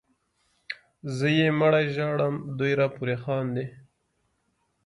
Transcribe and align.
زه 1.17 1.27
یې 1.37 1.47
مړی 1.59 1.85
ژاړم 1.95 2.35
دوی 2.57 2.71
راپورې 2.81 3.15
خاندي 3.23 3.65